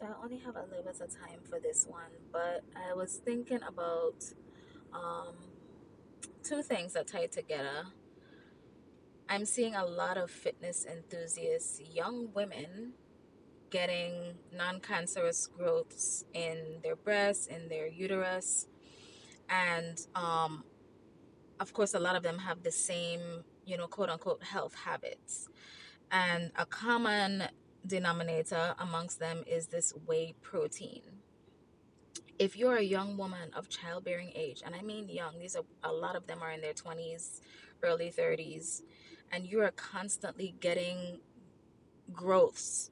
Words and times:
So 0.00 0.06
I 0.06 0.24
only 0.24 0.38
have 0.38 0.56
a 0.56 0.62
little 0.62 0.82
bit 0.82 0.98
of 0.98 1.10
time 1.10 1.40
for 1.42 1.60
this 1.60 1.86
one, 1.86 2.12
but 2.32 2.64
I 2.74 2.94
was 2.94 3.20
thinking 3.22 3.60
about 3.68 4.24
um, 4.94 5.34
two 6.42 6.62
things 6.62 6.94
that 6.94 7.06
tie 7.06 7.26
together. 7.26 7.84
I'm 9.28 9.44
seeing 9.44 9.74
a 9.74 9.84
lot 9.84 10.16
of 10.16 10.30
fitness 10.30 10.86
enthusiasts, 10.86 11.82
young 11.92 12.30
women, 12.32 12.94
getting 13.68 14.36
non 14.56 14.80
cancerous 14.80 15.46
growths 15.46 16.24
in 16.32 16.80
their 16.82 16.96
breasts, 16.96 17.46
in 17.46 17.68
their 17.68 17.86
uterus. 17.86 18.68
And 19.50 20.00
um, 20.14 20.64
of 21.60 21.74
course, 21.74 21.92
a 21.92 22.00
lot 22.00 22.16
of 22.16 22.22
them 22.22 22.38
have 22.38 22.62
the 22.62 22.72
same, 22.72 23.44
you 23.66 23.76
know, 23.76 23.86
quote 23.86 24.08
unquote 24.08 24.44
health 24.44 24.74
habits. 24.74 25.50
And 26.10 26.52
a 26.56 26.64
common 26.64 27.44
denominator 27.86 28.74
amongst 28.78 29.18
them 29.18 29.44
is 29.46 29.68
this 29.68 29.92
whey 30.06 30.34
protein. 30.42 31.02
If 32.38 32.56
you're 32.56 32.76
a 32.76 32.82
young 32.82 33.16
woman 33.16 33.50
of 33.54 33.68
childbearing 33.68 34.32
age, 34.34 34.62
and 34.64 34.74
I 34.74 34.82
mean 34.82 35.08
young, 35.08 35.38
these 35.38 35.56
are 35.56 35.64
a 35.84 35.92
lot 35.92 36.16
of 36.16 36.26
them 36.26 36.42
are 36.42 36.50
in 36.50 36.60
their 36.60 36.72
20s, 36.72 37.40
early 37.82 38.10
30s, 38.16 38.82
and 39.30 39.46
you 39.46 39.60
are 39.62 39.70
constantly 39.70 40.54
getting 40.60 41.20
growths 42.12 42.90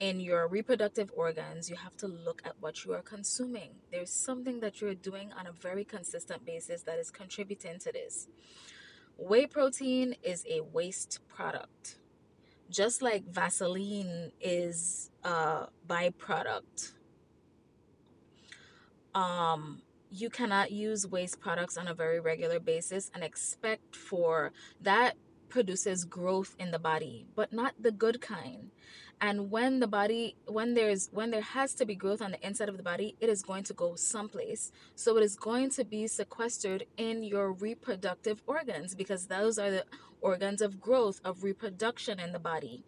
in 0.00 0.18
your 0.18 0.48
reproductive 0.48 1.12
organs, 1.14 1.68
you 1.68 1.76
have 1.76 1.96
to 1.98 2.08
look 2.08 2.40
at 2.44 2.54
what 2.58 2.84
you 2.84 2.94
are 2.94 3.02
consuming. 3.02 3.72
There's 3.92 4.10
something 4.10 4.60
that 4.60 4.80
you're 4.80 4.94
doing 4.94 5.30
on 5.38 5.46
a 5.46 5.52
very 5.52 5.84
consistent 5.84 6.44
basis 6.46 6.82
that 6.82 6.98
is 6.98 7.10
contributing 7.10 7.78
to 7.80 7.92
this. 7.92 8.26
Whey 9.18 9.46
protein 9.46 10.16
is 10.22 10.44
a 10.48 10.62
waste 10.62 11.20
product. 11.28 11.98
Just 12.70 13.02
like 13.02 13.24
Vaseline 13.26 14.32
is 14.40 15.10
a 15.24 15.66
byproduct. 15.88 16.92
Um, 19.14 19.82
you 20.10 20.30
cannot 20.30 20.70
use 20.70 21.06
waste 21.06 21.40
products 21.40 21.76
on 21.76 21.88
a 21.88 21.94
very 21.94 22.20
regular 22.20 22.60
basis 22.60 23.10
and 23.12 23.24
expect 23.24 23.96
for 23.96 24.52
that 24.80 25.16
produces 25.50 26.04
growth 26.04 26.54
in 26.58 26.70
the 26.70 26.78
body, 26.78 27.26
but 27.34 27.52
not 27.52 27.74
the 27.78 27.90
good 27.90 28.20
kind. 28.20 28.70
And 29.20 29.50
when 29.50 29.80
the 29.80 29.86
body 29.86 30.36
when 30.46 30.72
there's 30.72 31.10
when 31.12 31.30
there 31.30 31.42
has 31.42 31.74
to 31.74 31.84
be 31.84 31.94
growth 31.94 32.22
on 32.22 32.30
the 32.30 32.46
inside 32.46 32.70
of 32.70 32.78
the 32.78 32.82
body 32.82 33.16
it 33.20 33.28
is 33.28 33.42
going 33.42 33.64
to 33.64 33.74
go 33.74 33.94
someplace. 33.94 34.72
So 34.94 35.18
it 35.18 35.22
is 35.22 35.36
going 35.36 35.70
to 35.70 35.84
be 35.84 36.06
sequestered 36.06 36.86
in 36.96 37.22
your 37.22 37.52
reproductive 37.52 38.42
organs 38.46 38.94
because 38.94 39.26
those 39.26 39.58
are 39.58 39.70
the 39.70 39.84
organs 40.22 40.62
of 40.62 40.80
growth 40.80 41.20
of 41.22 41.44
reproduction 41.44 42.18
in 42.18 42.32
the 42.32 42.38
body. 42.38 42.82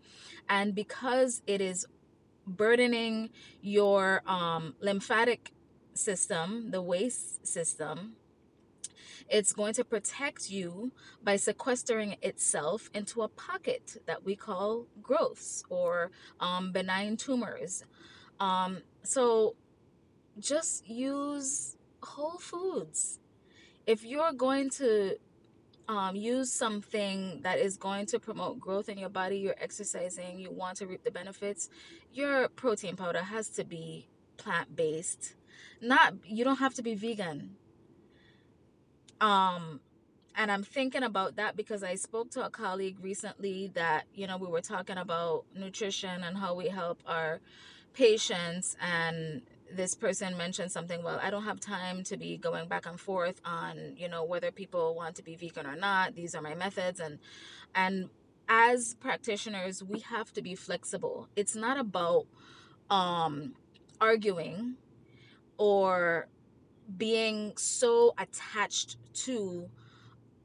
And 0.48 0.74
because 0.74 1.42
it 1.46 1.60
is 1.60 1.86
burdening 2.46 3.30
your 3.60 4.22
um, 4.26 4.74
lymphatic 4.80 5.52
system 5.94 6.70
the 6.70 6.80
waste 6.80 7.46
system 7.46 8.14
it's 9.28 9.52
going 9.52 9.74
to 9.74 9.84
protect 9.84 10.50
you 10.50 10.92
by 11.22 11.36
sequestering 11.36 12.16
itself 12.22 12.90
into 12.94 13.22
a 13.22 13.28
pocket 13.28 13.96
that 14.06 14.24
we 14.24 14.36
call 14.36 14.86
growths 15.02 15.64
or 15.68 16.10
um, 16.40 16.72
benign 16.72 17.16
tumors. 17.16 17.84
Um, 18.40 18.78
so 19.02 19.56
just 20.38 20.88
use 20.88 21.76
whole 22.02 22.38
foods. 22.38 23.18
If 23.86 24.04
you're 24.04 24.32
going 24.32 24.70
to 24.70 25.16
um, 25.88 26.16
use 26.16 26.52
something 26.52 27.40
that 27.42 27.58
is 27.58 27.76
going 27.76 28.06
to 28.06 28.18
promote 28.18 28.60
growth 28.60 28.88
in 28.88 28.98
your 28.98 29.08
body, 29.08 29.38
you're 29.38 29.56
exercising, 29.60 30.38
you 30.38 30.50
want 30.50 30.78
to 30.78 30.86
reap 30.86 31.04
the 31.04 31.10
benefits, 31.10 31.68
your 32.12 32.48
protein 32.48 32.96
powder 32.96 33.22
has 33.22 33.48
to 33.50 33.64
be 33.64 34.08
plant 34.36 34.74
based. 34.74 35.34
Not, 35.80 36.14
you 36.24 36.44
don't 36.44 36.58
have 36.58 36.74
to 36.74 36.82
be 36.82 36.94
vegan 36.94 37.56
um, 39.22 39.80
and 40.36 40.50
I'm 40.50 40.62
thinking 40.62 41.02
about 41.02 41.36
that 41.36 41.56
because 41.56 41.82
I 41.82 41.94
spoke 41.94 42.30
to 42.32 42.44
a 42.44 42.50
colleague 42.50 42.96
recently 43.00 43.70
that, 43.74 44.04
you 44.14 44.26
know, 44.26 44.36
we 44.36 44.48
were 44.48 44.60
talking 44.60 44.98
about 44.98 45.44
nutrition 45.54 46.24
and 46.24 46.36
how 46.36 46.54
we 46.54 46.68
help 46.68 47.02
our 47.06 47.40
patients. 47.94 48.76
And 48.80 49.42
this 49.70 49.94
person 49.94 50.36
mentioned 50.36 50.72
something, 50.72 51.02
well, 51.02 51.20
I 51.22 51.30
don't 51.30 51.44
have 51.44 51.60
time 51.60 52.02
to 52.04 52.16
be 52.16 52.36
going 52.36 52.66
back 52.66 52.86
and 52.86 52.98
forth 52.98 53.40
on, 53.44 53.94
you 53.96 54.08
know, 54.08 54.24
whether 54.24 54.50
people 54.50 54.94
want 54.94 55.14
to 55.16 55.22
be 55.22 55.36
vegan 55.36 55.66
or 55.66 55.76
not. 55.76 56.16
These 56.16 56.34
are 56.34 56.42
my 56.42 56.54
methods. 56.54 56.98
And, 57.00 57.18
and, 57.74 58.10
as 58.48 58.94
practitioners, 58.94 59.82
we 59.82 60.00
have 60.00 60.32
to 60.32 60.42
be 60.42 60.54
flexible. 60.56 61.28
It's 61.36 61.54
not 61.54 61.78
about 61.78 62.26
um, 62.90 63.54
arguing 64.00 64.74
or 65.56 66.26
being 66.96 67.56
so 67.56 68.14
attached 68.18 68.96
to 69.14 69.68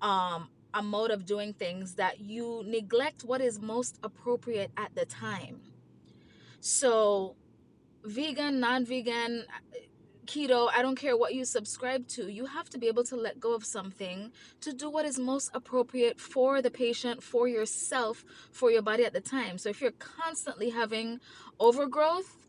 um, 0.02 0.50
a 0.74 0.82
mode 0.82 1.12
of 1.12 1.26
doing 1.26 1.54
things 1.54 1.96
that 1.96 2.20
you 2.20 2.64
neglect 2.66 3.24
what 3.24 3.42
is 3.42 3.60
most 3.60 3.98
appropriate 4.04 4.72
at 4.78 4.94
the 4.96 5.06
time. 5.06 5.60
So, 6.60 7.36
vegan, 8.04 8.60
non 8.60 8.86
vegan, 8.86 9.46
keto, 10.26 10.70
I 10.74 10.82
don't 10.82 10.96
care 10.96 11.16
what 11.16 11.34
you 11.34 11.46
subscribe 11.46 12.08
to, 12.10 12.28
you 12.28 12.46
have 12.46 12.70
to 12.72 12.78
be 12.78 12.88
able 12.88 13.04
to 13.06 13.16
let 13.16 13.40
go 13.40 13.56
of 13.56 13.66
something 13.66 14.32
to 14.62 14.74
do 14.74 14.90
what 14.90 15.06
is 15.06 15.18
most 15.18 15.50
appropriate 15.54 16.20
for 16.20 16.62
the 16.62 16.70
patient, 16.70 17.24
for 17.24 17.48
yourself, 17.48 18.26
for 18.52 18.70
your 18.70 18.82
body 18.82 19.06
at 19.06 19.14
the 19.14 19.22
time. 19.22 19.58
So, 19.58 19.70
if 19.70 19.82
you're 19.82 19.92
constantly 19.92 20.70
having 20.70 21.20
overgrowth, 21.60 22.48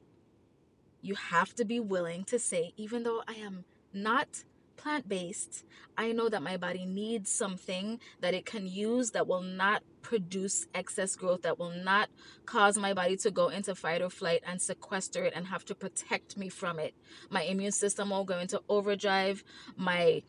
you 1.00 1.14
have 1.14 1.54
to 1.54 1.64
be 1.64 1.80
willing 1.80 2.24
to 2.24 2.38
say, 2.38 2.72
even 2.76 3.04
though 3.04 3.22
I 3.28 3.34
am 3.34 3.64
not 3.92 4.44
plant 4.76 5.08
based, 5.08 5.64
I 5.96 6.12
know 6.12 6.28
that 6.28 6.42
my 6.42 6.56
body 6.56 6.86
needs 6.86 7.30
something 7.30 8.00
that 8.20 8.32
it 8.32 8.46
can 8.46 8.66
use 8.66 9.10
that 9.10 9.26
will 9.26 9.42
not 9.42 9.82
produce 10.00 10.66
excess 10.74 11.16
growth, 11.16 11.42
that 11.42 11.58
will 11.58 11.74
not 11.74 12.08
cause 12.46 12.78
my 12.78 12.94
body 12.94 13.16
to 13.18 13.30
go 13.30 13.48
into 13.48 13.74
fight 13.74 14.00
or 14.00 14.08
flight 14.08 14.42
and 14.46 14.62
sequester 14.62 15.24
it 15.24 15.32
and 15.34 15.48
have 15.48 15.64
to 15.66 15.74
protect 15.74 16.36
me 16.36 16.48
from 16.48 16.78
it. 16.78 16.94
My 17.28 17.42
immune 17.42 17.72
system 17.72 18.10
will 18.10 18.24
go 18.24 18.38
into 18.38 18.62
overdrive. 18.68 19.44
My 19.76 20.22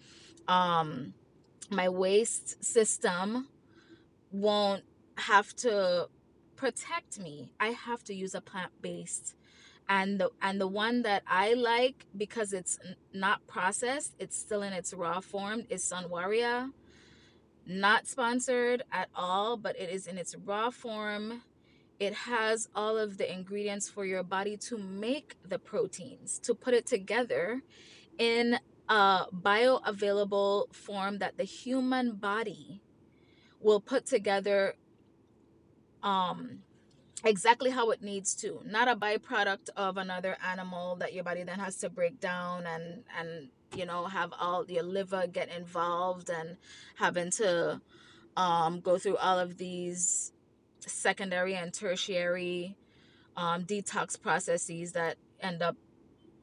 um 0.48 1.14
my 1.70 1.88
waste 1.88 2.64
system 2.64 3.48
won't 4.32 4.84
have 5.18 5.56
to 5.58 6.10
protect 6.56 7.20
me. 7.20 7.52
I 7.60 7.68
have 7.68 8.04
to 8.06 8.14
use 8.14 8.34
a 8.34 8.42
plant 8.42 8.72
based 8.82 9.36
and 9.90 10.20
the 10.20 10.30
and 10.42 10.62
the 10.62 10.68
one 10.68 11.02
that 11.02 11.24
I 11.28 11.54
like 11.56 12.06
because 12.16 12.54
it's 12.54 12.80
not 13.14 13.46
processed, 13.48 14.14
it's 14.20 14.38
still 14.38 14.62
in 14.62 14.72
its 14.72 14.94
raw 14.94 15.20
form 15.20 15.64
is 15.70 15.84
Sunwarrior. 15.84 16.72
Not 17.66 18.08
sponsored 18.08 18.84
at 18.92 19.10
all, 19.16 19.58
but 19.58 19.76
it 19.80 19.90
is 19.90 20.08
in 20.08 20.18
its 20.18 20.36
raw 20.46 20.70
form. 20.70 21.42
It 22.00 22.14
has 22.14 22.70
all 22.76 22.98
of 22.98 23.18
the 23.18 23.32
ingredients 23.32 23.90
for 23.90 24.06
your 24.06 24.24
body 24.24 24.56
to 24.58 24.78
make 24.78 25.36
the 25.48 25.60
proteins, 25.60 26.40
to 26.40 26.56
put 26.56 26.74
it 26.74 26.86
together 26.86 27.62
in 28.18 28.60
a 28.88 29.26
bioavailable 29.34 30.74
form 30.74 31.18
that 31.20 31.38
the 31.38 31.44
human 31.44 32.14
body 32.16 32.82
will 33.60 33.82
put 33.82 34.06
together 34.06 34.76
um 36.04 36.60
exactly 37.26 37.70
how 37.70 37.90
it 37.92 38.02
needs 38.02 38.34
to 38.34 38.62
not 38.66 38.88
a 38.88 38.96
byproduct 38.96 39.70
of 39.76 39.98
another 39.98 40.38
animal 40.46 40.96
that 40.96 41.14
your 41.14 41.24
body 41.24 41.44
then 41.44 41.60
has 41.60 41.78
to 41.78 41.90
break 41.90 42.20
down 42.20 42.66
and 42.66 43.04
and 43.20 43.50
you 43.76 43.86
know 43.86 44.06
have 44.06 44.34
all 44.40 44.66
your 44.70 44.84
liver 44.84 45.26
get 45.28 45.50
involved 45.50 46.30
and 46.30 46.58
having 46.96 47.30
to 47.30 47.82
um, 48.38 48.80
go 48.80 48.98
through 48.98 49.18
all 49.18 49.38
of 49.38 49.58
these 49.58 50.32
secondary 50.80 51.56
and 51.56 51.74
tertiary 51.74 52.76
um, 53.36 53.64
detox 53.64 54.20
processes 54.20 54.94
that 54.94 55.18
end 55.42 55.62
up 55.62 55.76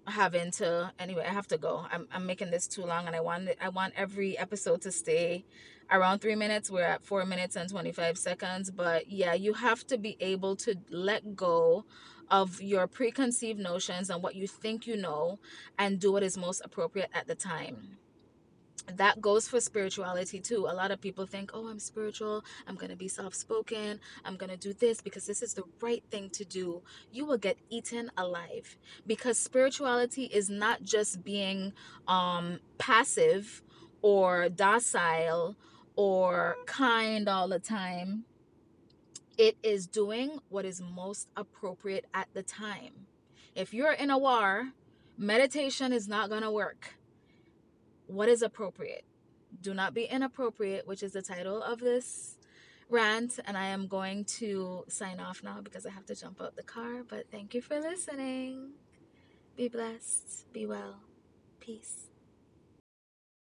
having 0.06 0.50
to 0.50 0.92
anyway 0.98 1.24
i 1.28 1.32
have 1.32 1.46
to 1.48 1.58
go. 1.58 1.86
I'm, 1.90 2.06
I'm 2.12 2.26
making 2.26 2.50
this 2.50 2.66
too 2.66 2.84
long 2.84 3.06
and 3.06 3.16
i 3.16 3.20
want 3.20 3.48
i 3.60 3.68
want 3.68 3.94
every 3.96 4.38
episode 4.38 4.82
to 4.82 4.92
stay 4.92 5.44
around 5.90 6.18
three 6.18 6.34
minutes. 6.34 6.68
We're 6.68 6.82
at 6.82 7.04
four 7.04 7.24
minutes 7.24 7.54
and 7.56 7.68
25 7.68 8.18
seconds 8.18 8.70
but 8.70 9.10
yeah 9.10 9.34
you 9.34 9.54
have 9.54 9.86
to 9.88 9.98
be 9.98 10.16
able 10.20 10.56
to 10.56 10.76
let 10.90 11.36
go 11.36 11.84
of 12.30 12.60
your 12.60 12.86
preconceived 12.86 13.60
notions 13.60 14.10
and 14.10 14.22
what 14.22 14.34
you 14.34 14.48
think 14.48 14.86
you 14.86 14.96
know 14.96 15.38
and 15.78 16.00
do 16.00 16.12
what 16.12 16.22
is 16.22 16.36
most 16.36 16.60
appropriate 16.64 17.10
at 17.14 17.28
the 17.28 17.34
time 17.34 17.98
that 18.94 19.20
goes 19.20 19.48
for 19.48 19.60
spirituality 19.60 20.40
too. 20.40 20.66
A 20.68 20.74
lot 20.74 20.90
of 20.90 21.00
people 21.00 21.26
think, 21.26 21.50
oh, 21.54 21.66
I'm 21.66 21.78
spiritual. 21.78 22.44
I'm 22.66 22.76
going 22.76 22.90
to 22.90 22.96
be 22.96 23.08
soft 23.08 23.36
spoken. 23.36 24.00
I'm 24.24 24.36
going 24.36 24.50
to 24.50 24.56
do 24.56 24.72
this 24.72 25.00
because 25.00 25.26
this 25.26 25.42
is 25.42 25.54
the 25.54 25.64
right 25.80 26.02
thing 26.10 26.30
to 26.30 26.44
do. 26.44 26.82
You 27.12 27.24
will 27.24 27.38
get 27.38 27.56
eaten 27.70 28.10
alive 28.16 28.76
because 29.06 29.38
spirituality 29.38 30.24
is 30.24 30.48
not 30.48 30.82
just 30.82 31.24
being 31.24 31.72
um, 32.06 32.60
passive 32.78 33.62
or 34.02 34.48
docile 34.48 35.56
or 35.96 36.56
kind 36.66 37.28
all 37.28 37.48
the 37.48 37.58
time. 37.58 38.24
It 39.38 39.56
is 39.62 39.86
doing 39.86 40.38
what 40.48 40.64
is 40.64 40.80
most 40.80 41.28
appropriate 41.36 42.06
at 42.14 42.28
the 42.32 42.42
time. 42.42 43.06
If 43.54 43.74
you're 43.74 43.92
in 43.92 44.10
a 44.10 44.18
war, 44.18 44.72
meditation 45.18 45.92
is 45.92 46.08
not 46.08 46.28
going 46.28 46.42
to 46.42 46.50
work. 46.50 46.96
What 48.06 48.28
is 48.28 48.42
appropriate? 48.42 49.04
Do 49.60 49.74
not 49.74 49.94
be 49.94 50.04
inappropriate, 50.04 50.86
which 50.86 51.02
is 51.02 51.12
the 51.12 51.22
title 51.22 51.62
of 51.62 51.80
this 51.80 52.38
rant. 52.88 53.38
And 53.44 53.56
I 53.56 53.66
am 53.66 53.86
going 53.86 54.24
to 54.40 54.84
sign 54.88 55.20
off 55.20 55.42
now 55.42 55.60
because 55.62 55.86
I 55.86 55.90
have 55.90 56.06
to 56.06 56.14
jump 56.14 56.40
out 56.40 56.56
the 56.56 56.62
car. 56.62 57.02
But 57.08 57.30
thank 57.30 57.54
you 57.54 57.62
for 57.62 57.80
listening. 57.80 58.72
Be 59.56 59.68
blessed. 59.68 60.52
Be 60.52 60.66
well. 60.66 61.00
Peace. 61.60 62.06